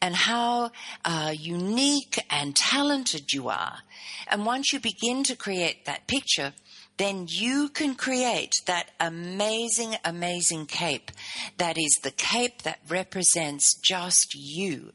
[0.01, 0.71] and how
[1.03, 3.79] uh, unique and talented you are.
[4.27, 6.53] And once you begin to create that picture,
[6.97, 11.11] then you can create that amazing, amazing cape
[11.57, 14.91] that is the cape that represents just you.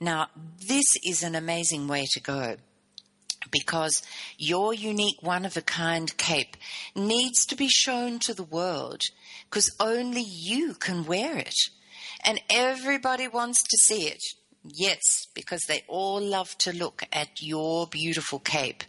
[0.00, 0.28] Now,
[0.66, 2.56] this is an amazing way to go
[3.50, 4.02] because
[4.38, 6.56] your unique one of a kind cape
[6.94, 9.02] needs to be shown to the world
[9.48, 11.54] because only you can wear it.
[12.24, 14.22] And everybody wants to see it.
[14.64, 18.82] Yes, because they all love to look at your beautiful cape.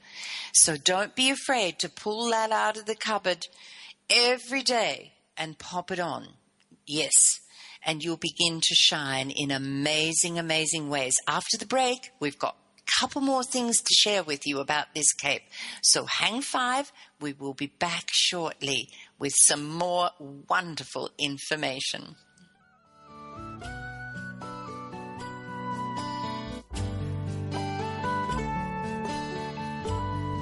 [0.54, 3.48] So don't be afraid to pull that out of the cupboard
[4.10, 6.30] every day and pop it on.
[6.88, 7.42] Yes,
[7.86, 11.14] and you'll begin to shine in amazing, amazing ways.
[11.28, 12.56] After the break, we've got
[13.00, 15.44] couple more things to share with you about this cape.
[15.82, 16.92] So hang five.
[17.20, 22.16] We will be back shortly with some more wonderful information.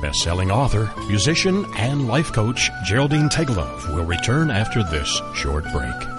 [0.01, 6.14] Best-selling author, musician, and life coach Geraldine Teggelove will return after this short break.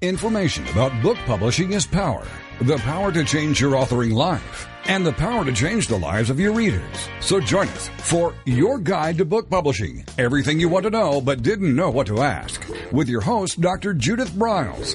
[0.00, 2.24] Information about book publishing is power.
[2.60, 6.38] The power to change your authoring life and the power to change the lives of
[6.38, 7.08] your readers.
[7.18, 10.04] So join us for Your Guide to Book Publishing.
[10.16, 12.64] Everything you want to know but didn't know what to ask.
[12.92, 13.92] With your host, Dr.
[13.92, 14.94] Judith Briles.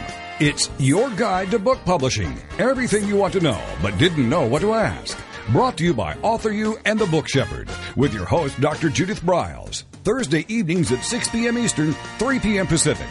[0.43, 2.35] It's your guide to book publishing.
[2.57, 5.23] Everything you want to know, but didn't know what to ask.
[5.51, 8.89] Brought to you by Author You and the Book Shepherd, with your host, Dr.
[8.89, 9.83] Judith Briles.
[10.03, 11.59] Thursday evenings at 6 p.m.
[11.59, 12.65] Eastern, 3 p.m.
[12.65, 13.05] Pacific.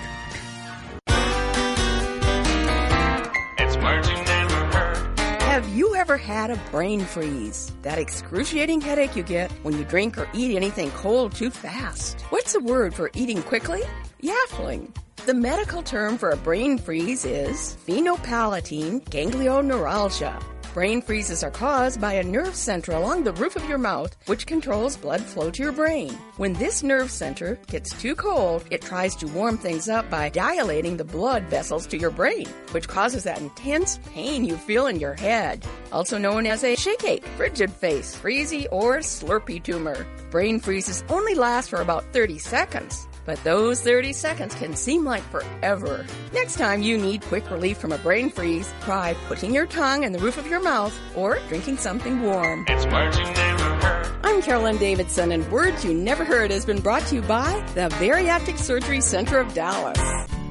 [6.11, 7.73] Ever had a brain freeze?
[7.83, 12.23] That excruciating headache you get when you drink or eat anything cold too fast.
[12.31, 13.85] What's the word for eating quickly?
[14.21, 14.93] Yaffling.
[15.27, 20.43] The medical term for a brain freeze is sphenopalatine ganglioneuralgia.
[20.73, 24.47] Brain freezes are caused by a nerve center along the roof of your mouth, which
[24.47, 26.11] controls blood flow to your brain.
[26.37, 30.97] When this nerve center gets too cold, it tries to warm things up by dilating
[30.97, 35.15] the blood vessels to your brain, which causes that intense pain you feel in your
[35.15, 40.07] head, also known as a shakeache, frigid face, freezy, or slurpy tumor.
[40.31, 43.09] Brain freezes only last for about 30 seconds.
[43.25, 46.07] But those 30 seconds can seem like forever.
[46.33, 50.13] Next time you need quick relief from a brain freeze, try putting your tongue in
[50.13, 52.65] the roof of your mouth or drinking something warm.
[52.69, 54.11] It's words you never heard.
[54.25, 57.89] I'm Carolyn Davidson, and Words You Never Heard has been brought to you by the
[57.99, 59.99] Bariatric Surgery Center of Dallas.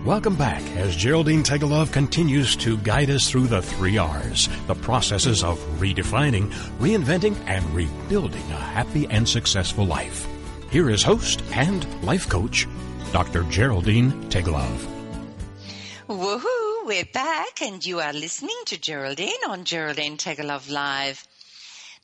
[0.06, 5.44] Welcome back as Geraldine Teggelove continues to guide us through the three R's, the processes
[5.44, 10.29] of redefining, reinventing, and rebuilding a happy and successful life.
[10.72, 12.68] Here is host and life coach,
[13.12, 13.42] Dr.
[13.46, 14.86] Geraldine Teggelove.
[16.08, 16.86] Woohoo!
[16.86, 21.28] We're back, and you are listening to Geraldine on Geraldine Teggelove Live.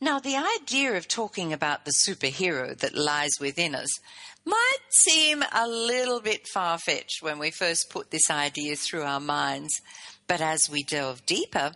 [0.01, 3.99] Now, the idea of talking about the superhero that lies within us
[4.45, 9.19] might seem a little bit far fetched when we first put this idea through our
[9.19, 9.79] minds,
[10.25, 11.73] but as we delve deeper,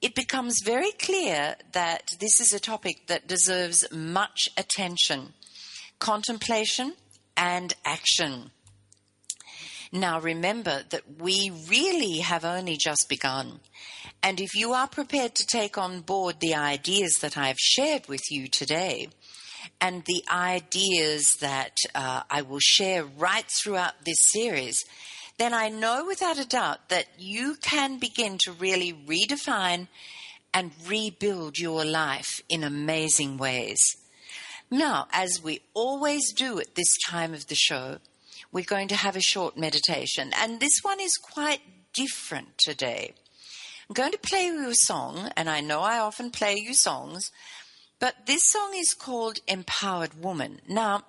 [0.00, 5.34] it becomes very clear that this is a topic that deserves much attention
[6.02, 6.94] contemplation,
[7.36, 8.50] and action.
[9.92, 13.60] Now remember that we really have only just begun.
[14.20, 18.22] And if you are prepared to take on board the ideas that I've shared with
[18.32, 19.10] you today,
[19.80, 24.84] and the ideas that uh, I will share right throughout this series,
[25.38, 29.86] then I know without a doubt that you can begin to really redefine
[30.52, 33.78] and rebuild your life in amazing ways.
[34.72, 37.98] Now, as we always do at this time of the show,
[38.52, 41.60] we're going to have a short meditation, and this one is quite
[41.92, 43.12] different today.
[43.86, 47.30] I'm going to play you a song, and I know I often play you songs,
[48.00, 50.62] but this song is called Empowered Woman.
[50.66, 51.02] Now,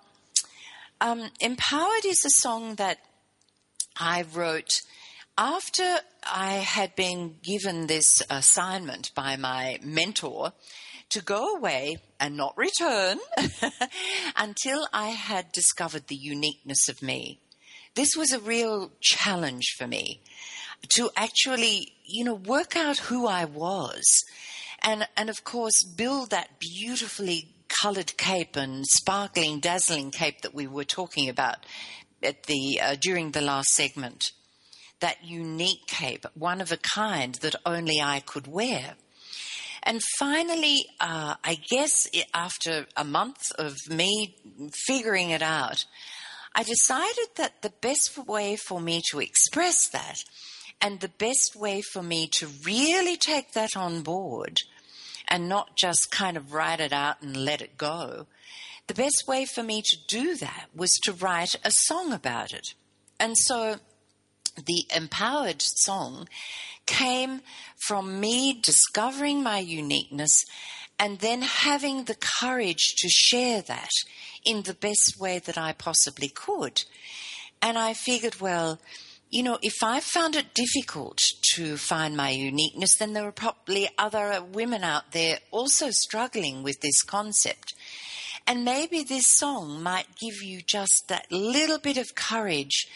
[0.99, 2.97] um, Empowered is a song that
[3.95, 4.81] I wrote
[5.37, 10.51] after I had been given this assignment by my mentor
[11.13, 13.19] to go away and not return
[14.35, 17.39] until I had discovered the uniqueness of me.
[17.95, 20.21] This was a real challenge for me
[20.89, 24.03] to actually, you know, work out who I was
[24.81, 27.49] and, and of course build that beautifully
[27.81, 31.57] colored cape and sparkling, dazzling cape that we were talking about
[32.21, 34.31] at the, uh, during the last segment.
[34.99, 38.95] That unique cape, one of a kind that only I could wear.
[39.83, 44.37] And finally, uh, I guess after a month of me
[44.87, 45.85] figuring it out,
[46.55, 50.23] I decided that the best way for me to express that
[50.79, 54.57] and the best way for me to really take that on board
[55.27, 58.27] and not just kind of write it out and let it go,
[58.87, 62.73] the best way for me to do that was to write a song about it.
[63.19, 63.77] And so
[64.55, 66.27] the empowered song
[66.85, 67.41] came
[67.77, 70.45] from me discovering my uniqueness
[70.99, 73.89] and then having the courage to share that
[74.45, 76.83] in the best way that I possibly could.
[77.61, 78.79] And I figured, well,
[79.29, 81.19] you know, if I found it difficult
[81.55, 86.81] to find my uniqueness, then there are probably other women out there also struggling with
[86.81, 87.73] this concept.
[88.45, 92.87] And maybe this song might give you just that little bit of courage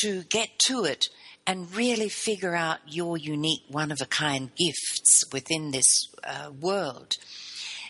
[0.00, 1.08] to get to it
[1.46, 7.16] and really figure out your unique, one of a kind gifts within this uh, world.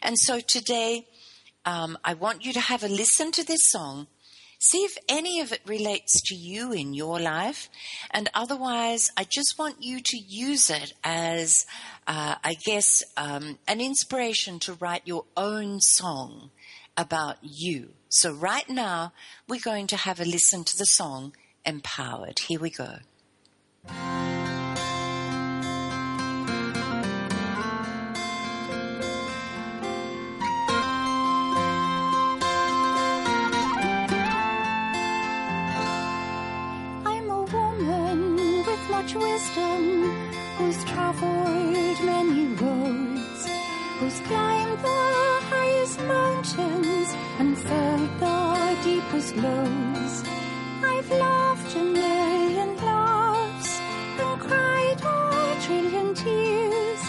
[0.02, 1.07] And so today,
[1.64, 4.09] um, I want you to have a listen to this song.
[4.59, 7.68] See if any of it relates to you in your life.
[8.11, 11.66] And otherwise, I just want you to use it as,
[12.07, 16.50] uh, I guess, um, an inspiration to write your own song
[16.97, 17.90] about you.
[18.09, 19.12] So, right now,
[19.49, 21.34] we're going to have a listen to the song
[21.64, 22.38] Empowered.
[22.38, 22.99] Here we go.
[37.05, 40.11] I'm a woman with much wisdom
[40.57, 43.49] who's traveled many roads,
[43.99, 46.76] who's climbed the highest mountains
[47.39, 50.22] and felt the deepest lows.
[50.82, 53.80] I've laughed a million laughs
[54.18, 57.01] and cried a trillion tears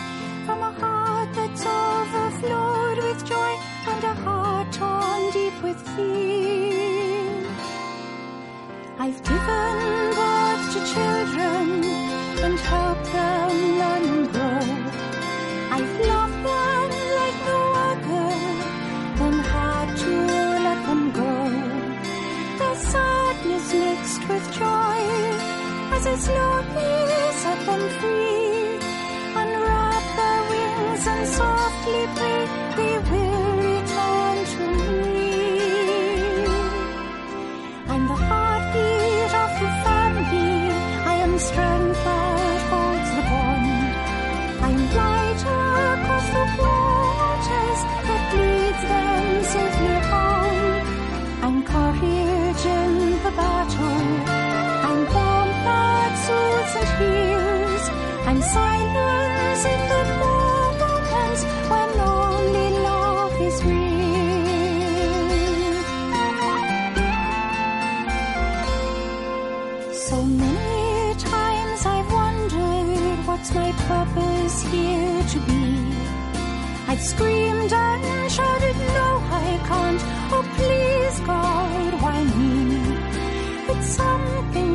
[0.45, 3.53] from a heart that's overflowed with joy
[3.87, 7.45] and a heart torn deep with fear.
[8.99, 10.06] I've given
[77.07, 79.07] screamed and shouted, no,
[79.43, 80.01] I can't.
[80.33, 82.53] Oh, please, God, why me?
[83.67, 84.66] But something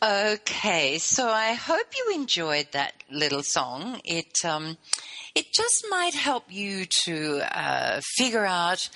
[0.00, 4.00] Okay, so I hope you enjoyed that little song.
[4.04, 4.76] It um,
[5.34, 8.90] it just might help you to uh, figure out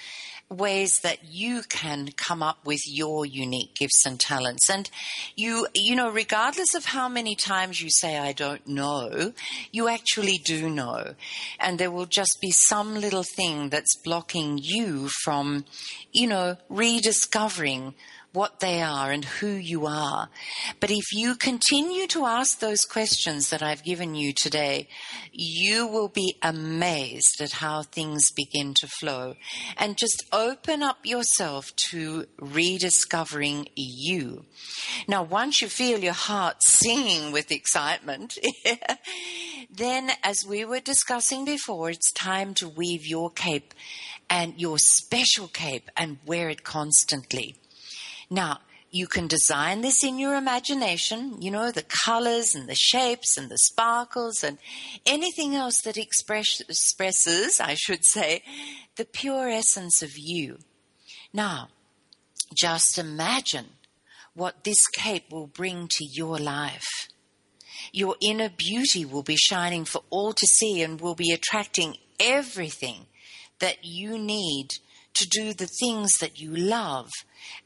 [0.48, 4.90] ways that you can come up with your unique gifts and talents and
[5.34, 9.32] you you know regardless of how many times you say i don't know
[9.70, 11.14] you actually do know
[11.58, 15.64] and there will just be some little thing that's blocking you from
[16.12, 17.94] you know rediscovering
[18.32, 20.28] what they are and who you are.
[20.80, 24.88] But if you continue to ask those questions that I've given you today,
[25.32, 29.34] you will be amazed at how things begin to flow.
[29.76, 34.44] And just open up yourself to rediscovering you.
[35.06, 38.38] Now, once you feel your heart singing with excitement,
[39.70, 43.74] then as we were discussing before, it's time to weave your cape
[44.30, 47.56] and your special cape and wear it constantly.
[48.32, 48.60] Now,
[48.90, 53.50] you can design this in your imagination, you know, the colors and the shapes and
[53.50, 54.56] the sparkles and
[55.04, 58.42] anything else that express, expresses, I should say,
[58.96, 60.60] the pure essence of you.
[61.34, 61.68] Now,
[62.54, 63.66] just imagine
[64.32, 67.08] what this cape will bring to your life.
[67.92, 73.08] Your inner beauty will be shining for all to see and will be attracting everything
[73.58, 74.68] that you need
[75.14, 77.10] to do the things that you love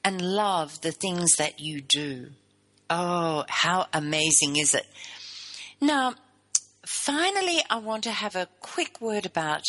[0.05, 2.29] and love the things that you do.
[2.89, 4.87] Oh, how amazing is it?
[5.81, 6.15] Now,
[6.87, 9.65] finally, I want to have a quick word about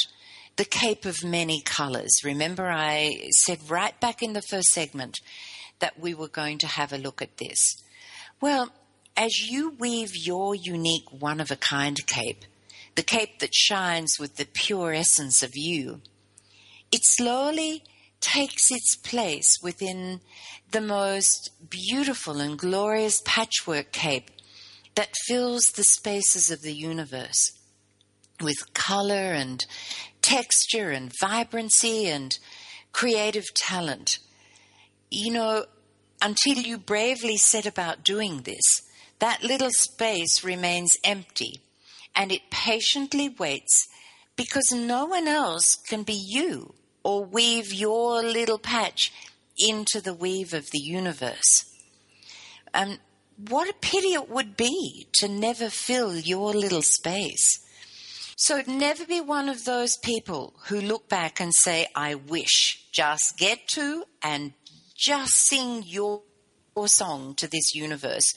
[0.56, 2.22] the cape of many colors.
[2.24, 5.20] Remember, I said right back in the first segment
[5.80, 7.84] that we were going to have a look at this.
[8.42, 8.70] Well,
[9.16, 12.46] as you weave your unique one of a kind cape,
[12.96, 16.02] the cape that shines with the pure essence of you,
[16.92, 17.84] it slowly
[18.20, 20.22] takes its place within
[20.72, 24.32] the most beautiful and glorious patchwork cape
[24.96, 27.52] that fills the spaces of the universe
[28.42, 29.66] with color and
[30.22, 32.38] texture and vibrancy and
[32.92, 34.20] creative talent.
[35.10, 35.66] You know,
[36.22, 38.82] until you bravely set about doing this,
[39.20, 41.62] that little space remains empty
[42.16, 43.88] and it patiently waits
[44.36, 46.74] because no one else can be you
[47.08, 49.14] or weave your little patch
[49.58, 51.64] into the weave of the universe.
[52.74, 52.98] Um,
[53.38, 57.64] what a pity it would be to never fill your little space.
[58.36, 62.86] So never be one of those people who look back and say, I wish.
[62.92, 64.52] Just get to and
[64.94, 66.24] just sing your,
[66.78, 68.36] your song to this universe.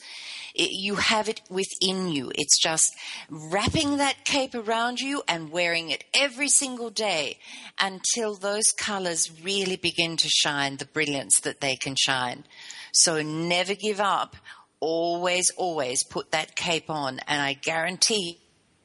[0.55, 2.31] It, you have it within you.
[2.33, 2.91] It's just
[3.29, 7.37] wrapping that cape around you and wearing it every single day
[7.79, 12.43] until those colors really begin to shine the brilliance that they can shine.
[12.91, 14.35] So never give up.
[14.79, 18.39] Always, always put that cape on, and I guarantee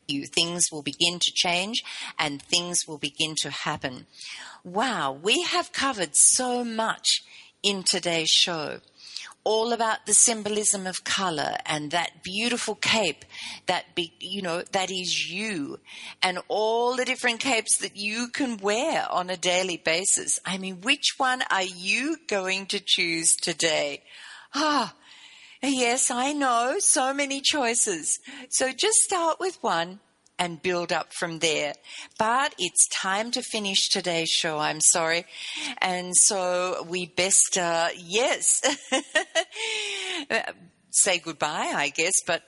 [0.06, 1.82] you things will begin to change
[2.18, 4.06] and things will begin to happen.
[4.62, 7.22] Wow, we have covered so much
[7.62, 8.80] in today's show
[9.46, 13.24] all about the symbolism of color and that beautiful cape
[13.66, 15.78] that be, you know that is you
[16.20, 20.40] and all the different capes that you can wear on a daily basis.
[20.44, 24.02] I mean which one are you going to choose today?
[24.52, 24.92] Ah
[25.62, 28.18] yes i know so many choices.
[28.50, 30.00] So just start with one
[30.38, 31.74] and build up from there.
[32.18, 34.58] But it's time to finish today's show.
[34.58, 35.26] I'm sorry.
[35.78, 38.62] And so we best, uh, yes,
[40.90, 42.42] say goodbye, I guess, but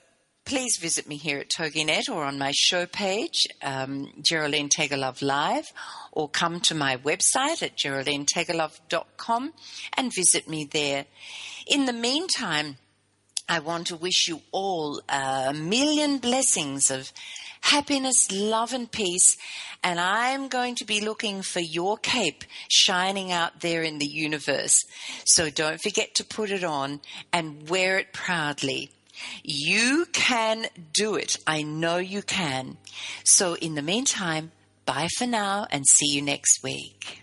[0.44, 5.70] please visit me here at TogiNet or on my show page, um, Geraldine Teggelove Live,
[6.10, 9.52] or come to my website at geraldineteggelove.com
[9.94, 11.04] and visit me there.
[11.66, 12.78] In the meantime,
[13.46, 17.12] I want to wish you all a million blessings of
[17.60, 19.36] happiness, love, and peace.
[19.82, 24.84] And I'm going to be looking for your cape shining out there in the universe.
[25.24, 27.00] So don't forget to put it on
[27.32, 28.90] and wear it proudly.
[29.42, 31.36] You can do it.
[31.46, 32.76] I know you can.
[33.24, 34.52] So in the meantime,
[34.86, 37.22] bye for now and see you next week.